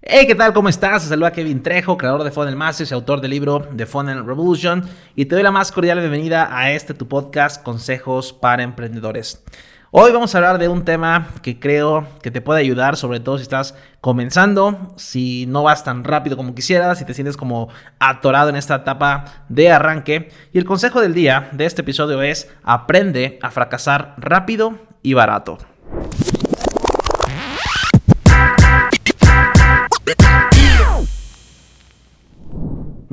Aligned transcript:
Hey, 0.00 0.26
¿qué 0.26 0.34
tal? 0.34 0.52
¿Cómo 0.52 0.68
estás? 0.68 1.02
Te 1.02 1.08
saluda 1.08 1.32
Kevin 1.32 1.62
Trejo, 1.62 1.96
creador 1.96 2.24
de 2.24 2.30
Funnel 2.30 2.56
Masters 2.56 2.90
y 2.90 2.94
autor 2.94 3.20
del 3.20 3.30
libro 3.30 3.68
The 3.76 3.86
Funnel 3.86 4.24
Revolution. 4.24 4.82
Y 5.14 5.26
te 5.26 5.34
doy 5.34 5.42
la 5.42 5.50
más 5.50 5.72
cordial 5.72 5.98
bienvenida 5.98 6.48
a 6.56 6.70
este 6.72 6.94
tu 6.94 7.08
podcast, 7.08 7.62
Consejos 7.62 8.32
para 8.32 8.62
Emprendedores. 8.62 9.42
Hoy 9.90 10.10
vamos 10.12 10.34
a 10.34 10.38
hablar 10.38 10.58
de 10.58 10.68
un 10.68 10.84
tema 10.84 11.28
que 11.42 11.60
creo 11.60 12.06
que 12.22 12.30
te 12.30 12.40
puede 12.40 12.60
ayudar, 12.60 12.96
sobre 12.96 13.20
todo 13.20 13.38
si 13.38 13.42
estás 13.42 13.76
comenzando, 14.00 14.92
si 14.96 15.46
no 15.46 15.62
vas 15.62 15.84
tan 15.84 16.02
rápido 16.02 16.36
como 16.36 16.54
quisieras, 16.54 16.98
si 16.98 17.04
te 17.04 17.14
sientes 17.14 17.36
como 17.36 17.68
atorado 17.98 18.48
en 18.48 18.56
esta 18.56 18.76
etapa 18.76 19.44
de 19.48 19.70
arranque. 19.70 20.30
Y 20.52 20.58
el 20.58 20.64
consejo 20.64 21.00
del 21.00 21.14
día 21.14 21.48
de 21.52 21.66
este 21.66 21.82
episodio 21.82 22.22
es 22.22 22.50
aprende 22.62 23.38
a 23.42 23.50
fracasar 23.50 24.14
rápido 24.18 24.78
y 25.02 25.14
barato. 25.14 25.58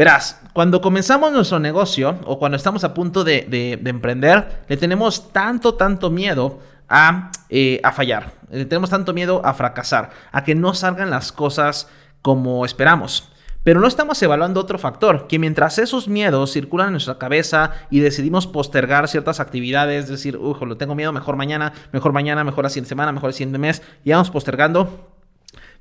Verás, 0.02 0.42
cuando 0.54 0.82
comenzamos 0.82 1.32
nuestro 1.32 1.60
negocio 1.60 2.18
o 2.26 2.40
cuando 2.40 2.56
estamos 2.56 2.84
a 2.84 2.92
punto 2.92 3.24
de, 3.24 3.80
emprender, 3.86 4.64
le 4.68 4.76
tenemos 4.76 5.32
tanto, 5.32 5.76
tanto 5.76 6.10
miedo 6.10 6.58
a, 6.90 7.30
eh, 7.50 7.80
a 7.84 7.92
fallar. 7.92 8.34
Le 8.50 8.66
tenemos 8.66 8.90
tanto 8.90 9.14
miedo 9.14 9.46
a 9.46 9.54
fracasar, 9.54 10.10
a 10.32 10.44
que 10.44 10.56
no 10.56 10.74
salgan 10.74 11.12
las 11.12 11.32
cosas 11.32 11.88
como 12.24 12.66
esperamos. 12.66 13.32
Pero 13.64 13.80
no 13.80 13.86
estamos 13.86 14.20
evaluando 14.24 14.60
otro 14.60 14.80
factor, 14.80 15.28
que 15.28 15.38
mientras 15.38 15.78
esos 15.78 16.08
miedos 16.08 16.52
circulan 16.52 16.88
en 16.88 16.94
nuestra 16.94 17.20
cabeza 17.20 17.70
y 17.92 18.00
decidimos 18.00 18.48
postergar 18.48 19.08
ciertas 19.08 19.40
actividades, 19.40 20.10
decir, 20.10 20.36
uy, 20.36 20.56
lo 20.66 20.78
tengo 20.78 20.96
miedo, 20.96 21.14
mejor 21.14 21.36
mañana, 21.36 21.74
mejor 21.92 22.12
mañana, 22.12 22.44
mejor 22.44 22.64
la 22.64 22.72
siguiente 22.72 22.90
semana, 22.90 23.12
mejor 23.12 23.30
el 23.30 23.36
siguiente 23.36 23.60
mes, 23.60 23.84
y 24.04 24.10
vamos 24.10 24.32
postergando, 24.32 25.12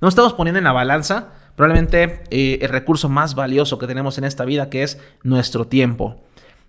no 0.03 0.09
estamos 0.09 0.35
poniendo 0.35 0.59
en 0.59 0.65
la 0.65 0.73
balanza 0.73 1.40
probablemente 1.61 2.23
eh, 2.31 2.59
el 2.63 2.71
recurso 2.71 3.11
más 3.11 3.35
valioso 3.35 3.79
que 3.79 3.87
tenemos 3.87 4.17
en 4.17 4.25
esta 4.25 4.47
vida, 4.47 4.71
que 4.71 4.83
es 4.83 4.99
nuestro 5.23 5.67
tiempo. 5.67 6.19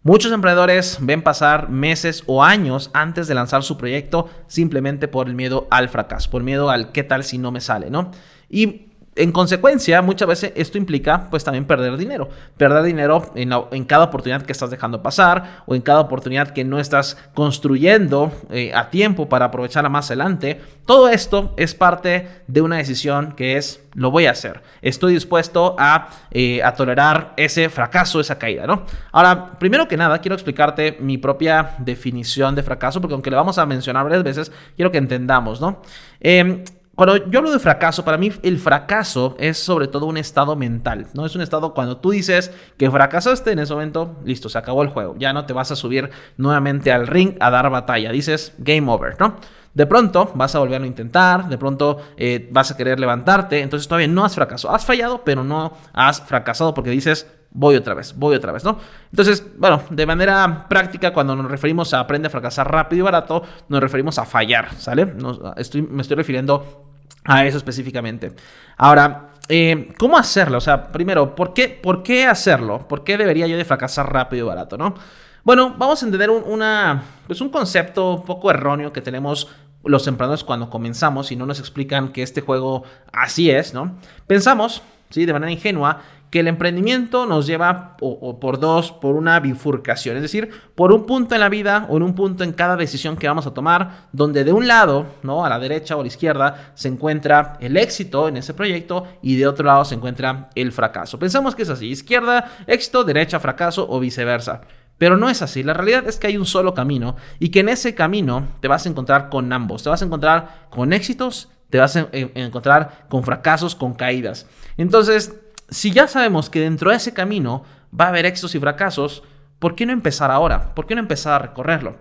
Muchos 0.04 0.34
emprendedores 0.34 0.98
ven 1.00 1.22
pasar 1.22 1.70
meses 1.70 2.26
o 2.28 2.44
años 2.44 2.92
antes 2.92 3.30
de 3.30 3.34
lanzar 3.34 3.64
su 3.64 3.78
proyecto 3.78 4.30
simplemente 4.48 5.08
por 5.08 5.30
el 5.30 5.34
miedo 5.34 5.66
al 5.72 5.88
fracaso, 5.88 6.30
por 6.30 6.44
miedo 6.44 6.70
al 6.70 6.92
qué 6.92 7.04
tal 7.04 7.24
si 7.24 7.38
no 7.38 7.54
me 7.54 7.62
sale, 7.62 7.90
¿no? 7.90 8.12
Y 8.50 8.91
en 9.14 9.34
consecuencia, 9.34 10.02
muchas 10.02 10.28
veces 10.28 10.54
esto 10.56 10.78
implica 10.78 11.28
pues 11.30 11.44
también 11.44 11.66
perder 11.66 11.98
dinero. 11.98 12.30
Perder 12.56 12.84
dinero 12.84 13.32
en, 13.36 13.84
cada 13.84 14.06
oportunidad 14.06 14.44
que 14.44 14.54
estás 14.54 14.70
dejando 14.70 15.04
pasar 15.04 15.64
o 15.66 15.76
en 15.76 15.82
cada 15.82 16.00
oportunidad 16.00 16.52
que 16.52 16.64
no 16.64 16.80
estás 16.80 17.18
construyendo 17.34 18.32
eh, 18.50 18.72
a 18.74 18.90
tiempo 18.90 19.28
para 19.28 19.46
aprovecharla 19.46 19.90
más 19.90 20.10
adelante. 20.10 20.62
Todo 20.86 21.10
esto 21.10 21.54
es 21.58 21.76
parte 21.76 22.30
de 22.48 22.62
una 22.62 22.78
decisión 22.78 23.34
que 23.34 23.58
es 23.58 23.84
lo 23.96 24.12
voy 24.12 24.28
a 24.28 24.32
hacer. 24.32 24.62
Estoy 24.82 25.14
dispuesto 25.14 25.76
a, 25.78 26.10
eh, 26.32 26.62
tolerar 26.78 27.34
ese 27.36 27.68
fracaso, 27.68 28.22
esa 28.22 28.40
caída, 28.40 28.66
¿no? 28.66 28.86
Ahora, 29.12 29.60
primero 29.60 29.90
que 29.90 29.98
nada, 29.98 30.20
quiero 30.20 30.36
explicarte 30.36 30.98
mi 31.02 31.18
propia 31.18 31.76
definición 31.80 32.56
de 32.56 32.64
fracaso 32.64 33.02
porque 33.02 33.14
aunque 33.14 33.30
le 33.30 33.36
vamos 33.36 33.58
a 33.58 33.66
mencionar 33.66 34.06
varias 34.06 34.24
veces, 34.24 34.52
quiero 34.78 34.90
que 34.90 35.00
entendamos, 35.00 35.60
¿no? 35.60 35.82
Eh, 36.22 36.64
cuando 36.96 37.30
yo 37.30 37.40
hablo 37.40 37.52
de 37.52 37.60
fracaso, 37.60 38.04
para 38.04 38.18
mí 38.18 38.32
el 38.44 38.60
fracaso 38.60 39.36
es 39.40 39.58
sobre 39.58 39.88
todo 39.88 40.06
un 40.06 40.18
estado 40.18 40.56
mental, 40.56 41.08
¿no? 41.14 41.26
Es 41.26 41.36
un 41.36 41.42
estado 41.42 41.74
cuando 41.74 41.98
tú 41.98 42.12
dices 42.12 42.52
que 42.78 42.92
fracasaste 42.92 43.52
en 43.52 43.60
ese 43.60 43.74
momento, 43.74 44.18
listo, 44.26 44.50
se 44.50 44.58
acabó 44.58 44.84
el 44.84 44.90
juego, 44.90 45.16
ya 45.18 45.32
no 45.32 45.46
te 45.46 45.54
vas 45.54 45.72
a 45.72 45.76
subir 45.76 46.10
nuevamente 46.38 46.92
al 46.92 47.08
ring 47.08 47.36
a 47.40 47.50
dar 47.50 47.70
batalla, 47.70 48.12
dices 48.12 48.54
game 48.58 48.92
over, 48.92 49.16
¿no? 49.20 49.38
De 49.74 49.86
pronto 49.86 50.32
vas 50.36 50.54
a 50.54 50.60
volver 50.60 50.82
a 50.82 50.86
intentar, 50.86 51.48
de 51.48 51.58
pronto 51.58 52.02
eh, 52.18 52.50
vas 52.52 52.72
a 52.72 52.78
querer 52.78 53.00
levantarte, 53.00 53.62
entonces 53.62 53.88
todavía 53.88 54.10
no 54.10 54.26
has 54.26 54.36
fracasado, 54.36 54.76
has 54.76 54.86
fallado, 54.86 55.24
pero 55.24 55.46
no 55.46 55.72
has 55.94 56.20
fracasado 56.22 56.74
porque 56.74 56.90
dices 56.90 57.26
voy 57.52 57.76
otra 57.76 57.94
vez, 57.94 58.16
voy 58.18 58.36
otra 58.36 58.52
vez, 58.52 58.64
¿no? 58.64 58.78
Entonces, 59.12 59.46
bueno, 59.58 59.82
de 59.90 60.06
manera 60.06 60.68
práctica, 60.70 61.14
cuando 61.14 61.36
nos 61.36 61.50
referimos 61.50 61.94
a 61.94 62.00
aprende 62.00 62.28
a 62.28 62.32
fracasar 62.32 62.72
rápido 62.72 63.00
y 63.00 63.04
barato, 63.04 63.44
nos 63.68 63.82
referimos 63.82 64.18
a 64.20 64.26
fallar, 64.26 64.74
¿sale? 64.76 65.14
estoy, 65.58 65.82
me 65.82 66.02
estoy 66.02 66.18
refiriendo 66.18 66.91
a 67.24 67.46
eso 67.46 67.58
específicamente. 67.58 68.34
Ahora, 68.78 69.32
eh, 69.50 69.94
¿cómo 69.98 70.18
hacerlo? 70.18 70.58
O 70.58 70.62
sea, 70.62 70.92
primero, 70.92 71.36
¿por 71.36 71.54
qué, 71.54 71.70
¿por 71.70 72.04
qué 72.04 72.26
hacerlo? 72.26 72.88
¿Por 72.88 73.04
qué 73.04 73.18
debería 73.18 73.48
yo 73.48 73.58
de 73.58 73.66
fracasar 73.66 74.12
rápido 74.12 74.46
y 74.46 74.48
barato, 74.48 74.78
no? 74.78 74.96
Bueno, 75.44 75.74
vamos 75.78 76.02
a 76.02 76.06
entender 76.06 76.30
un, 76.30 76.44
una, 76.46 77.04
pues 77.28 77.42
un 77.42 77.50
concepto 77.50 78.16
un 78.16 78.26
poco 78.26 78.52
erróneo 78.52 78.94
que 78.94 79.02
tenemos 79.02 79.50
los 79.84 80.08
emprendedores 80.08 80.44
cuando 80.44 80.70
comenzamos 80.70 81.32
y 81.32 81.36
no 81.36 81.46
nos 81.46 81.60
explican 81.60 82.12
que 82.12 82.22
este 82.22 82.42
juego 82.42 82.84
así 83.12 83.50
es, 83.50 83.74
¿no? 83.74 83.98
Pensamos, 84.28 84.84
¿sí? 85.10 85.26
De 85.26 85.34
manera 85.34 85.52
ingenua, 85.52 86.02
que 86.32 86.40
el 86.40 86.48
emprendimiento 86.48 87.26
nos 87.26 87.46
lleva 87.46 87.98
o, 88.00 88.40
por 88.40 88.58
dos, 88.58 88.94
por 88.94 89.16
una 89.16 89.40
bifurcación, 89.42 90.16
es 90.16 90.22
decir, 90.22 90.50
por 90.76 90.94
un 90.94 91.06
punto 91.06 91.36
en 91.36 91.42
la 91.42 91.50
vida 91.50 91.86
o 91.90 91.98
en 91.98 92.04
un 92.04 92.16
punto 92.16 92.46
en 92.46 92.54
cada 92.54 92.78
decisión 92.78 93.18
que 93.18 93.28
vamos 93.28 93.46
a 93.46 93.54
tomar, 93.54 94.08
donde 94.14 94.46
de 94.46 94.54
un 94.54 94.66
lado, 94.66 95.08
¿no? 95.24 95.46
A 95.46 95.50
la 95.50 95.60
derecha 95.60 95.98
o 95.98 96.00
a 96.00 96.04
la 96.04 96.08
izquierda, 96.08 96.72
se 96.74 96.88
encuentra 96.88 97.58
el 97.60 97.76
éxito 97.76 98.30
en 98.30 98.38
ese 98.38 98.54
proyecto 98.54 99.06
y 99.22 99.36
de 99.36 99.46
otro 99.46 99.66
lado 99.66 99.84
se 99.84 99.96
encuentra 99.96 100.50
el 100.56 100.72
fracaso. 100.72 101.20
Pensamos 101.20 101.54
que 101.54 101.64
es 101.64 101.70
así, 101.70 101.88
izquierda, 101.88 102.50
éxito, 102.66 103.04
derecha, 103.04 103.42
fracaso 103.42 103.86
o 103.90 104.00
viceversa. 104.00 104.62
Pero 104.98 105.18
no 105.18 105.30
es 105.30 105.42
así, 105.42 105.64
la 105.64 105.74
realidad 105.74 106.08
es 106.08 106.18
que 106.18 106.28
hay 106.28 106.38
un 106.38 106.46
solo 106.46 106.74
camino 106.74 107.18
y 107.40 107.50
que 107.50 107.60
en 107.60 107.70
ese 107.70 107.94
camino 107.94 108.48
te 108.62 108.70
vas 108.70 108.86
a 108.86 108.90
encontrar 108.90 109.30
con 109.30 109.52
ambos, 109.52 109.84
te 109.84 109.90
vas 109.90 110.02
a 110.02 110.06
encontrar 110.06 110.68
con 110.70 110.94
éxitos, 110.94 111.50
te 111.70 111.78
vas 111.80 111.98
a 111.98 112.08
encontrar 112.12 113.08
con 113.10 113.24
fracasos, 113.24 113.76
con 113.76 113.96
caídas. 113.96 114.48
Entonces, 114.78 115.34
si 115.72 115.92
ya 115.92 116.08
sabemos 116.08 116.50
que 116.50 116.60
dentro 116.60 116.92
de 116.92 116.98
ese 116.98 117.14
camino 117.14 117.64
va 117.98 118.06
a 118.06 118.10
haber 118.10 118.26
éxitos 118.26 118.54
y 118.56 118.60
fracasos, 118.60 119.24
¿por 119.58 119.76
qué 119.76 119.86
no 119.86 119.94
empezar 119.94 120.30
ahora? 120.30 120.76
¿Por 120.76 120.86
qué 120.86 120.96
no 120.96 121.02
empezar 121.02 121.34
a 121.34 121.40
recorrerlo? 121.40 121.98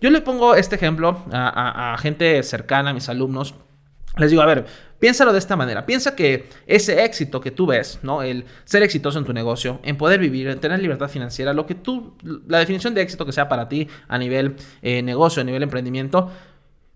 Yo 0.00 0.10
le 0.10 0.20
pongo 0.20 0.54
este 0.54 0.76
ejemplo 0.76 1.24
a, 1.32 1.96
gente 1.98 2.42
cercana, 2.42 2.90
a 2.90 2.92
mis 2.92 3.08
alumnos. 3.08 3.54
Les 4.18 4.30
digo, 4.30 4.42
a 4.42 4.46
ver, 4.46 4.66
piénsalo 5.00 5.32
de 5.32 5.38
esta 5.38 5.56
manera. 5.56 5.86
Piensa 5.86 6.14
que 6.14 6.50
ese 6.66 7.04
éxito 7.04 7.40
que 7.40 7.50
tú 7.50 7.66
ves, 7.66 7.98
¿no? 8.02 8.22
El 8.22 8.44
ser 8.64 8.82
exitoso 8.82 9.18
en 9.18 9.24
tu 9.24 9.32
negocio, 9.32 9.80
en 9.82 9.96
poder 9.96 10.20
vivir, 10.20 10.48
en 10.48 10.60
tener 10.60 10.80
libertad 10.80 11.08
financiera, 11.08 11.54
lo 11.54 11.64
que 11.66 11.74
tú, 11.74 12.16
la 12.46 12.58
definición 12.58 12.92
de 12.94 13.00
éxito 13.00 13.24
que 13.24 13.32
sea 13.32 13.48
para 13.48 13.68
ti 13.68 13.88
a 14.06 14.18
nivel 14.18 14.56
eh, 14.82 15.02
negocio, 15.02 15.40
a 15.40 15.44
nivel 15.44 15.62
emprendimiento, 15.62 16.30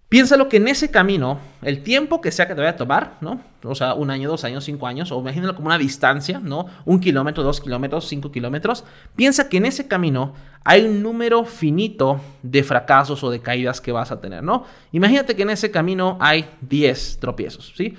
Piénsalo 0.08 0.48
que 0.48 0.56
en 0.56 0.68
ese 0.68 0.90
camino, 0.90 1.38
el 1.60 1.82
tiempo 1.82 2.22
que 2.22 2.32
sea 2.32 2.48
que 2.48 2.54
te 2.54 2.60
vaya 2.60 2.70
a 2.70 2.76
tomar, 2.76 3.18
¿no? 3.20 3.42
O 3.62 3.74
sea, 3.74 3.92
un 3.92 4.10
año, 4.10 4.30
dos 4.30 4.42
años, 4.44 4.64
cinco 4.64 4.86
años, 4.86 5.12
o 5.12 5.20
imagínalo 5.20 5.54
como 5.54 5.66
una 5.66 5.76
distancia, 5.76 6.40
¿no? 6.42 6.66
Un 6.86 6.98
kilómetro, 6.98 7.42
dos 7.42 7.60
kilómetros, 7.60 8.08
cinco 8.08 8.32
kilómetros. 8.32 8.84
Piensa 9.16 9.50
que 9.50 9.58
en 9.58 9.66
ese 9.66 9.86
camino 9.86 10.32
hay 10.64 10.86
un 10.86 11.02
número 11.02 11.44
finito 11.44 12.22
de 12.42 12.62
fracasos 12.62 13.22
o 13.22 13.30
de 13.30 13.40
caídas 13.40 13.82
que 13.82 13.92
vas 13.92 14.10
a 14.10 14.18
tener, 14.18 14.42
¿no? 14.42 14.64
Imagínate 14.92 15.36
que 15.36 15.42
en 15.42 15.50
ese 15.50 15.70
camino 15.70 16.16
hay 16.20 16.48
10 16.62 17.18
tropiezos, 17.20 17.74
¿sí? 17.76 17.94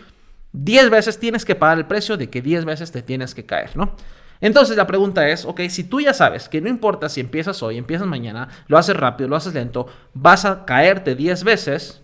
10 0.54 0.90
veces 0.90 1.20
tienes 1.20 1.46
que 1.46 1.54
pagar 1.54 1.78
el 1.78 1.86
precio 1.86 2.18
de 2.18 2.28
que 2.32 2.42
10 2.42 2.66
veces 2.66 2.92
te 2.92 3.04
tienes 3.04 3.36
que 3.36 3.46
caer, 3.46 3.78
¿no? 3.78 3.96
Entonces 4.42 4.78
la 4.78 4.88
pregunta 4.88 5.28
es, 5.28 5.46
ok, 5.46 5.62
si 5.70 5.84
tú 5.84 6.00
ya 6.00 6.14
sabes 6.14 6.48
que 6.48 6.62
no 6.62 6.70
importa 6.70 7.10
si 7.10 7.20
empiezas 7.20 7.62
hoy, 7.62 7.78
empiezas 7.78 8.08
mañana, 8.08 8.48
lo 8.68 8.78
haces 8.78 8.96
rápido, 8.96 9.30
lo 9.30 9.36
haces 9.36 9.54
lento, 9.54 9.88
vas 10.14 10.46
a 10.46 10.66
caerte 10.66 11.16
10 11.16 11.44
veces, 11.44 12.02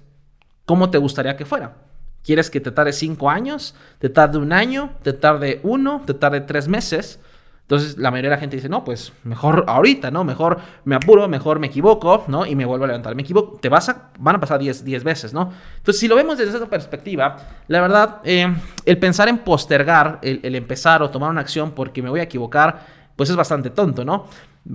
¿cómo 0.66 0.90
te 0.90 0.98
gustaría 0.98 1.38
que 1.38 1.46
fuera? 1.46 1.78
¿Quieres 2.24 2.50
que 2.50 2.60
te 2.60 2.72
tarde 2.72 2.92
5 2.92 3.30
años? 3.30 3.76
¿Te 4.00 4.10
tarde 4.10 4.40
un 4.40 4.52
año? 4.52 4.96
¿Te 5.04 5.14
tarde 5.14 5.62
uno? 5.64 6.02
¿Te 6.06 6.14
tarde 6.14 6.42
3 6.42 6.68
meses? 6.68 7.20
Entonces 7.66 7.98
la 7.98 8.12
mayoría 8.12 8.30
de 8.30 8.36
la 8.36 8.40
gente 8.40 8.58
dice, 8.58 8.70
no, 8.70 8.84
pues 8.84 9.12
mejor 9.24 9.66
ahorita, 9.68 10.12
¿no? 10.12 10.24
Mejor 10.24 10.60
me 10.84 10.94
apuro, 10.94 11.28
mejor 11.28 11.58
me 11.58 11.66
equivoco, 11.66 12.24
¿no? 12.28 12.46
Y 12.46 12.56
me 12.56 12.64
vuelvo 12.64 12.86
a 12.86 12.88
levantar. 12.88 13.16
Me 13.16 13.24
equivoco, 13.24 13.58
te 13.60 13.70
vas 13.70 13.90
a, 13.90 14.12
van 14.20 14.36
a 14.36 14.40
pasar 14.40 14.60
10, 14.60 14.84
veces, 15.04 15.34
¿no? 15.34 15.52
Entonces 15.78 16.00
si 16.00 16.08
lo 16.08 16.16
vemos 16.16 16.38
desde 16.38 16.56
esa 16.56 16.68
perspectiva, 16.68 17.38
la 17.68 17.82
verdad, 17.82 18.22
eh, 18.24 18.56
el 18.86 19.00
pensar 19.00 19.30
en 19.30 19.40
postergar, 19.40 20.20
el, 20.22 20.54
empezar 20.54 21.02
o 21.02 21.10
tomar 21.10 21.32
una 21.32 21.42
acción 21.42 21.72
porque 21.72 22.04
me 22.04 22.12
voy 22.12 22.20
a 22.20 22.24
equivocar, 22.24 22.86
pues 23.16 23.32
es 23.32 23.36
bastante 23.36 23.72
tonto, 23.72 24.06
¿no? 24.06 24.28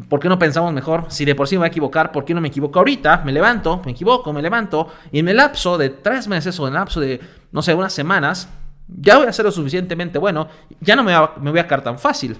¿Por 0.08 0.18
qué 0.18 0.28
no 0.28 0.36
pensamos 0.36 0.72
mejor? 0.72 1.04
Si 1.10 1.24
de 1.24 1.36
por 1.36 1.46
sí 1.46 1.54
me 1.54 1.60
voy 1.60 1.66
a 1.66 1.68
equivocar, 1.68 2.10
¿por 2.10 2.24
qué 2.24 2.34
no 2.34 2.40
me 2.40 2.48
equivoco 2.48 2.80
ahorita? 2.80 3.22
Me 3.24 3.30
levanto, 3.30 3.82
me 3.84 3.92
equivoco, 3.92 4.32
me 4.32 4.42
levanto, 4.42 4.88
y 5.12 5.20
en 5.20 5.28
el 5.28 5.36
lapso 5.36 5.78
de 5.78 5.90
tres 5.90 6.26
meses 6.26 6.58
o 6.58 6.66
en 6.66 6.74
el 6.74 6.80
lapso 6.80 6.98
de, 6.98 7.20
no 7.52 7.62
sé, 7.62 7.72
unas 7.72 7.92
semanas, 7.92 8.48
ya 8.88 9.18
voy 9.18 9.28
a 9.28 9.32
ser 9.32 9.44
lo 9.44 9.52
suficientemente 9.52 10.18
bueno, 10.18 10.48
ya 10.80 10.96
no 10.96 11.04
me, 11.04 11.14
me 11.40 11.52
voy 11.52 11.60
a 11.60 11.68
caer 11.68 11.82
tan 11.82 11.96
fácil. 11.96 12.36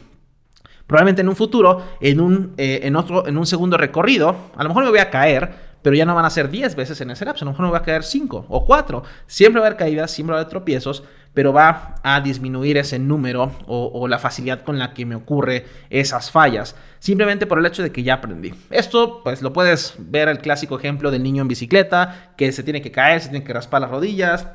Probablemente 0.90 1.22
en 1.22 1.28
un 1.28 1.36
futuro, 1.36 1.84
en 2.00 2.20
un, 2.20 2.52
eh, 2.56 2.80
en 2.82 2.96
otro, 2.96 3.24
en 3.28 3.38
un 3.38 3.46
segundo 3.46 3.76
recorrido, 3.76 4.34
a 4.56 4.64
lo 4.64 4.70
mejor 4.70 4.82
me 4.82 4.90
voy 4.90 4.98
a 4.98 5.08
caer, 5.08 5.52
pero 5.82 5.94
ya 5.94 6.04
no 6.04 6.16
van 6.16 6.24
a 6.24 6.30
ser 6.30 6.50
10 6.50 6.74
veces 6.74 7.00
en 7.00 7.12
ese 7.12 7.24
lapso, 7.24 7.44
a 7.44 7.46
lo 7.46 7.52
mejor 7.52 7.66
me 7.66 7.70
voy 7.70 7.78
a 7.78 7.82
caer 7.82 8.02
5 8.02 8.46
o 8.48 8.64
4. 8.66 9.04
Siempre 9.28 9.60
va 9.60 9.66
a 9.66 9.68
haber 9.68 9.78
caídas, 9.78 10.10
siempre 10.10 10.32
va 10.32 10.38
a 10.38 10.40
haber 10.40 10.50
tropiezos, 10.50 11.04
pero 11.32 11.52
va 11.52 11.94
a 12.02 12.20
disminuir 12.20 12.76
ese 12.76 12.98
número 12.98 13.52
o, 13.68 14.08
la 14.08 14.18
facilidad 14.18 14.62
con 14.62 14.80
la 14.80 14.92
que 14.92 15.06
me 15.06 15.14
ocurre 15.14 15.64
esas 15.90 16.32
fallas, 16.32 16.74
simplemente 16.98 17.46
por 17.46 17.60
el 17.60 17.66
hecho 17.66 17.84
de 17.84 17.92
que 17.92 18.02
ya 18.02 18.14
aprendí. 18.14 18.52
Esto, 18.70 19.22
pues 19.22 19.42
lo 19.42 19.52
puedes 19.52 19.94
ver 19.96 20.28
el 20.28 20.38
clásico 20.38 20.76
ejemplo 20.76 21.12
del 21.12 21.22
niño 21.22 21.42
en 21.42 21.46
bicicleta, 21.46 22.32
que 22.36 22.50
se 22.50 22.64
tiene 22.64 22.82
que 22.82 22.90
caer, 22.90 23.20
se 23.20 23.28
tiene 23.28 23.44
que 23.44 23.52
raspar 23.52 23.80
las 23.80 23.92
rodillas, 23.92 24.48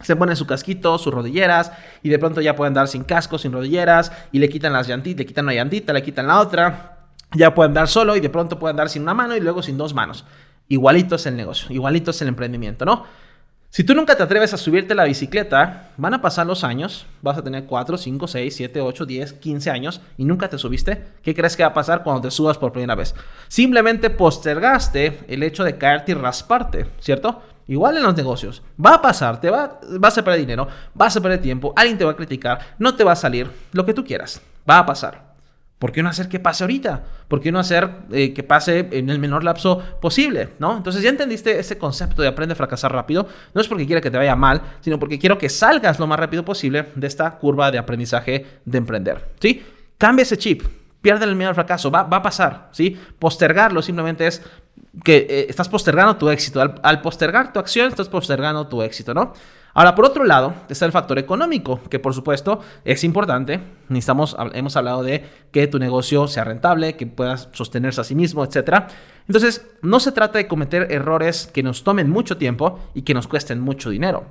se 0.00 0.16
ponen 0.16 0.36
su 0.36 0.46
casquito, 0.46 0.98
sus 0.98 1.12
rodilleras 1.12 1.72
y 2.02 2.08
de 2.08 2.18
pronto 2.18 2.40
ya 2.40 2.54
pueden 2.54 2.74
dar 2.74 2.88
sin 2.88 3.04
casco, 3.04 3.38
sin 3.38 3.52
rodilleras 3.52 4.12
y 4.32 4.38
le 4.38 4.48
quitan 4.48 4.72
las 4.72 4.88
llantitas, 4.88 5.18
le 5.18 5.26
quitan 5.26 5.44
una 5.44 5.54
llantita, 5.54 5.92
le 5.92 6.02
quitan 6.02 6.26
la 6.26 6.40
otra. 6.40 6.92
Ya 7.32 7.54
pueden 7.54 7.74
dar 7.74 7.88
solo 7.88 8.14
y 8.16 8.20
de 8.20 8.30
pronto 8.30 8.58
pueden 8.58 8.76
dar 8.76 8.88
sin 8.88 9.02
una 9.02 9.14
mano 9.14 9.36
y 9.36 9.40
luego 9.40 9.62
sin 9.62 9.76
dos 9.76 9.94
manos. 9.94 10.24
Igualito 10.68 11.16
es 11.16 11.26
el 11.26 11.36
negocio, 11.36 11.72
igualito 11.74 12.10
es 12.10 12.20
el 12.22 12.28
emprendimiento, 12.28 12.84
¿no? 12.84 13.04
Si 13.70 13.84
tú 13.84 13.94
nunca 13.94 14.16
te 14.16 14.22
atreves 14.22 14.54
a 14.54 14.56
subirte 14.56 14.94
la 14.94 15.04
bicicleta, 15.04 15.90
van 15.96 16.14
a 16.14 16.22
pasar 16.22 16.46
los 16.46 16.64
años, 16.64 17.04
vas 17.20 17.36
a 17.36 17.44
tener 17.44 17.64
4, 17.64 17.98
5, 17.98 18.26
6, 18.26 18.56
7, 18.56 18.80
8, 18.80 19.06
10, 19.06 19.32
15 19.34 19.70
años 19.70 20.00
y 20.16 20.24
nunca 20.24 20.48
te 20.48 20.56
subiste. 20.56 21.02
¿Qué 21.22 21.34
crees 21.34 21.56
que 21.56 21.62
va 21.62 21.70
a 21.70 21.74
pasar 21.74 22.02
cuando 22.02 22.22
te 22.22 22.30
subas 22.30 22.56
por 22.56 22.72
primera 22.72 22.94
vez? 22.94 23.14
Simplemente 23.48 24.08
postergaste 24.08 25.20
el 25.28 25.42
hecho 25.42 25.62
de 25.62 25.76
caerte 25.76 26.12
y 26.12 26.14
rasparte, 26.14 26.86
¿cierto? 27.00 27.42
Igual 27.68 27.96
en 27.96 28.04
los 28.04 28.16
negocios. 28.16 28.62
Va 28.84 28.94
a 28.94 29.02
pasar, 29.02 29.40
te 29.40 29.50
va, 29.50 29.80
vas 29.98 30.16
a 30.16 30.22
perder 30.22 30.40
dinero, 30.40 30.68
vas 30.94 31.16
a 31.16 31.20
perder 31.20 31.40
tiempo, 31.40 31.72
alguien 31.76 31.98
te 31.98 32.04
va 32.04 32.12
a 32.12 32.16
criticar, 32.16 32.60
no 32.78 32.94
te 32.94 33.04
va 33.04 33.12
a 33.12 33.16
salir, 33.16 33.50
lo 33.72 33.84
que 33.84 33.94
tú 33.94 34.04
quieras. 34.04 34.40
Va 34.68 34.78
a 34.78 34.86
pasar. 34.86 35.26
¿Por 35.78 35.92
qué 35.92 36.02
no 36.02 36.08
hacer 36.08 36.28
que 36.28 36.40
pase 36.40 36.64
ahorita? 36.64 37.04
¿Por 37.28 37.40
qué 37.40 37.52
no 37.52 37.58
hacer 37.58 37.90
eh, 38.10 38.32
que 38.32 38.42
pase 38.42 38.88
en 38.92 39.10
el 39.10 39.18
menor 39.18 39.44
lapso 39.44 39.82
posible? 40.00 40.54
¿no? 40.58 40.74
Entonces 40.74 41.02
ya 41.02 41.10
entendiste 41.10 41.58
ese 41.58 41.76
concepto 41.76 42.22
de 42.22 42.28
aprende 42.28 42.54
a 42.54 42.56
fracasar 42.56 42.92
rápido. 42.92 43.28
No 43.52 43.60
es 43.60 43.68
porque 43.68 43.84
quiera 43.84 44.00
que 44.00 44.10
te 44.10 44.16
vaya 44.16 44.34
mal, 44.36 44.62
sino 44.80 44.98
porque 44.98 45.18
quiero 45.18 45.36
que 45.36 45.50
salgas 45.50 45.98
lo 45.98 46.06
más 46.06 46.18
rápido 46.18 46.46
posible 46.46 46.92
de 46.94 47.06
esta 47.06 47.30
curva 47.32 47.70
de 47.70 47.76
aprendizaje 47.76 48.46
de 48.64 48.78
emprender. 48.78 49.32
¿sí? 49.38 49.62
Cambia 49.98 50.22
ese 50.22 50.38
chip. 50.38 50.62
Pierde 51.02 51.26
el 51.26 51.36
miedo 51.36 51.50
al 51.50 51.54
fracaso. 51.54 51.90
Va, 51.90 52.04
va 52.04 52.16
a 52.16 52.22
pasar. 52.22 52.70
¿sí? 52.72 52.98
Postergarlo 53.18 53.82
simplemente 53.82 54.26
es 54.26 54.42
que 55.04 55.26
eh, 55.28 55.46
estás 55.48 55.68
postergando 55.68 56.16
tu 56.16 56.28
éxito. 56.30 56.60
Al, 56.82 57.00
postergar 57.00 57.52
tu 57.52 57.58
acción, 57.58 57.88
estás 57.88 58.08
postergando 58.08 58.66
tu 58.66 58.82
éxito, 58.82 59.14
¿no? 59.14 59.32
Ahora, 59.74 59.94
por 59.94 60.06
otro 60.06 60.24
lado, 60.24 60.54
está 60.70 60.86
el 60.86 60.92
factor 60.92 61.18
económico, 61.18 61.82
que 61.90 61.98
por 61.98 62.14
supuesto 62.14 62.60
es 62.84 63.04
importante. 63.04 63.60
Necesitamos, 63.90 64.34
hemos 64.54 64.74
hablado 64.74 65.02
de 65.02 65.28
que 65.50 65.66
tu 65.66 65.78
negocio 65.78 66.26
sea 66.28 66.44
rentable, 66.44 66.96
que 66.96 67.06
puedas 67.06 67.50
sostenerse 67.52 68.00
a 68.00 68.04
sí 68.04 68.14
mismo, 68.14 68.42
etc. 68.42 68.84
Entonces, 69.28 69.66
no 69.82 70.00
se 70.00 70.12
trata 70.12 70.38
de 70.38 70.48
cometer 70.48 70.90
errores 70.90 71.50
que 71.52 71.62
nos 71.62 71.84
tomen 71.84 72.08
mucho 72.08 72.38
tiempo 72.38 72.80
y 72.94 73.02
que 73.02 73.12
nos 73.12 73.28
cuesten 73.28 73.60
mucho 73.60 73.90
dinero. 73.90 74.24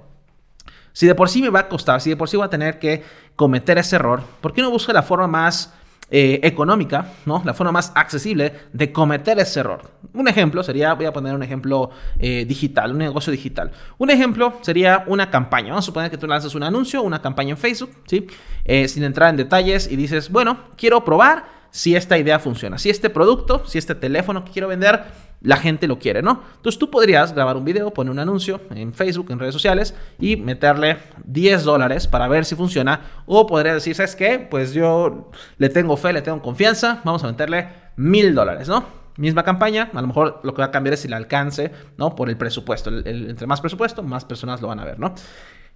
Si 0.94 1.06
de 1.06 1.14
por 1.14 1.30
sí 1.30 1.44
me 1.44 1.50
va 1.50 1.60
a 1.60 1.68
costar, 1.68 2.02
si 2.02 2.10
de 2.10 2.18
por 2.18 2.28
sí 2.28 2.38
voy 2.38 2.46
a 2.48 2.50
tener 2.50 2.80
que 2.80 3.04
cometer 3.36 3.78
ese 3.78 3.98
error, 3.98 4.24
¿por 4.42 4.52
qué 4.52 4.64
no 4.64 4.72
busco 4.72 4.94
la 4.94 5.04
forma 5.04 5.28
más 5.28 5.74
eh, 6.12 6.40
económica, 6.44 7.14
¿no? 7.26 7.42
La 7.44 7.56
forma 7.56 7.72
más 7.72 7.92
accesible 7.96 8.54
de 8.72 8.92
cometer 8.92 9.40
ese 9.40 9.62
error. 9.62 9.82
Un 10.14 10.28
ejemplo 10.28 10.62
sería, 10.62 10.94
voy 10.94 11.08
a 11.08 11.12
poner 11.12 11.34
un 11.34 11.42
ejemplo 11.42 11.90
eh, 12.20 12.46
digital, 12.48 12.92
un 12.92 13.00
negocio 13.00 13.32
digital. 13.32 13.72
Un 13.98 14.12
ejemplo 14.12 14.60
sería 14.62 15.04
una 15.08 15.32
campaña. 15.32 15.70
Vamos 15.70 15.86
a 15.86 15.88
suponer 15.88 16.12
que 16.12 16.18
tú 16.18 16.28
lanzas 16.28 16.54
un 16.54 16.62
anuncio, 16.62 17.02
una 17.02 17.22
campaña 17.22 17.52
en 17.52 17.58
Facebook, 17.58 17.90
¿sí? 18.06 18.28
Eh, 18.66 18.88
sin 18.88 19.04
entrar 19.04 19.32
en 19.32 19.38
detalles 19.38 19.92
y 19.92 19.96
dices, 19.96 20.30
bueno, 20.30 20.60
quiero 20.78 21.04
probar 21.04 21.46
si 21.72 21.96
esta 21.96 22.18
idea 22.18 22.40
funciona, 22.40 22.78
si 22.78 22.90
este 22.90 23.10
producto, 23.10 23.64
si 23.66 23.78
este 23.78 23.96
teléfono 23.96 24.46
que 24.46 24.52
quiero 24.52 24.68
vender 24.70 25.04
la 25.46 25.58
gente 25.58 25.88
lo 25.88 26.00
quiere, 26.00 26.22
¿no? 26.22 26.42
Entonces 26.56 26.80
tú 26.80 26.90
podrías 26.90 27.34
grabar 27.34 27.56
un 27.56 27.64
video, 27.64 27.92
poner 27.92 28.12
un 28.12 28.20
anuncio 28.20 28.62
en 28.72 28.94
Facebook, 28.94 29.28
en 29.30 29.40
redes 29.40 29.54
sociales 29.54 29.94
y 30.20 30.36
meterle 30.38 30.98
10 31.24 31.64
dólares 31.64 32.08
para 32.08 32.28
ver 32.28 32.46
si 32.46 32.56
funciona. 32.56 33.02
O 33.28 33.46
podrías 33.46 33.76
decir, 33.76 33.96
¿sabes 33.96 34.16
qué? 34.16 34.40
Pues 34.40 34.74
yo 34.74 35.30
le 35.58 35.70
tengo 35.70 35.96
fe, 35.98 36.14
le 36.14 36.22
tengo 36.22 36.42
confianza, 36.42 37.02
vamos 37.04 37.24
a 37.24 37.28
meterle 37.28 37.68
mil 37.96 38.34
dólares, 38.34 38.68
¿no? 38.68 38.86
Misma 39.18 39.44
campaña, 39.44 39.92
a 39.94 40.02
lo 40.02 40.08
mejor 40.08 40.42
lo 40.44 40.54
que 40.54 40.62
va 40.62 40.66
a 40.66 40.72
cambiar 40.72 40.96
es 40.96 41.06
el 41.06 41.14
alcance, 41.14 41.72
¿no? 41.98 42.16
Por 42.16 42.30
el 42.30 42.38
presupuesto. 42.38 42.90
entre 42.90 43.46
más 43.46 43.62
presupuesto, 43.62 44.02
más 44.02 44.26
personas 44.26 44.62
lo 44.62 44.68
van 44.68 44.80
a 44.80 44.86
ver, 44.86 45.00
¿no? 45.00 45.14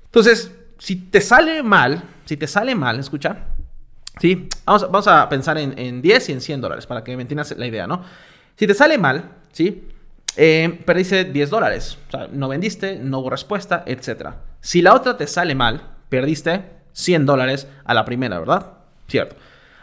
Entonces, 0.03 0.51
si 0.79 0.95
te 0.95 1.21
sale 1.21 1.61
mal, 1.61 2.01
si 2.25 2.37
te 2.37 2.47
sale 2.47 2.73
mal, 2.73 2.99
escucha, 2.99 3.45
¿sí? 4.19 4.49
Vamos, 4.65 5.07
a 5.07 5.29
pensar 5.29 5.59
en, 5.59 5.77
en 5.77 6.01
10 6.01 6.29
y 6.29 6.31
en 6.33 6.41
100 6.41 6.61
dólares 6.61 6.87
para 6.87 7.03
que 7.03 7.15
me 7.15 7.21
entiendas 7.21 7.55
la 7.55 7.67
idea, 7.67 7.85
¿no? 7.85 8.01
Si 8.57 8.67
te 8.67 8.73
sale 8.73 8.97
mal, 8.97 9.38
¿sí? 9.51 9.89
Eh, 10.35 10.81
perdiste 10.85 11.25
10 11.25 11.49
dólares. 11.49 11.97
O 12.07 12.11
sea, 12.11 12.27
no 12.31 12.47
vendiste, 12.47 12.97
no 12.97 13.19
hubo 13.19 13.29
respuesta, 13.29 13.83
etc. 13.85 14.29
Si 14.61 14.81
la 14.81 14.93
otra 14.93 15.17
te 15.17 15.27
sale 15.27 15.55
mal, 15.55 15.81
perdiste 16.09 16.63
100 16.93 17.25
dólares 17.25 17.67
a 17.83 17.93
la 17.93 18.05
primera, 18.05 18.39
¿verdad? 18.39 18.73
Cierto. 19.07 19.35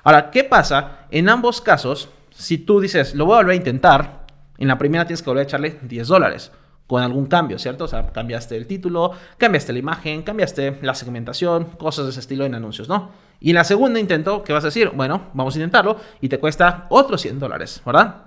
Ahora, 0.02 0.30
¿qué 0.30 0.44
pasa? 0.44 1.06
En 1.10 1.28
ambos 1.28 1.60
casos, 1.60 2.08
si 2.30 2.58
tú 2.58 2.80
dices, 2.80 3.14
lo 3.14 3.26
voy 3.26 3.34
a 3.34 3.38
volver 3.38 3.52
a 3.52 3.56
intentar, 3.56 4.26
en 4.58 4.68
la 4.68 4.78
primera 4.78 5.06
tienes 5.06 5.22
que 5.22 5.30
volver 5.30 5.44
a 5.44 5.48
echarle 5.48 5.78
10 5.82 6.08
dólares 6.08 6.52
con 6.86 7.02
algún 7.02 7.26
cambio, 7.26 7.58
¿cierto? 7.58 7.84
O 7.84 7.88
sea, 7.88 8.12
cambiaste 8.12 8.56
el 8.56 8.66
título, 8.66 9.12
cambiaste 9.38 9.72
la 9.72 9.80
imagen, 9.80 10.22
cambiaste 10.22 10.78
la 10.82 10.94
segmentación, 10.94 11.64
cosas 11.64 12.04
de 12.04 12.10
ese 12.12 12.20
estilo 12.20 12.44
en 12.44 12.54
anuncios, 12.54 12.88
¿no? 12.88 13.10
Y 13.40 13.50
en 13.50 13.56
la 13.56 13.64
segunda 13.64 13.98
intento, 13.98 14.42
¿qué 14.44 14.52
vas 14.52 14.64
a 14.64 14.68
decir? 14.68 14.90
Bueno, 14.94 15.30
vamos 15.34 15.54
a 15.54 15.58
intentarlo 15.58 15.98
y 16.20 16.28
te 16.28 16.38
cuesta 16.38 16.86
otros 16.88 17.20
100 17.20 17.40
dólares, 17.40 17.82
¿verdad? 17.84 18.26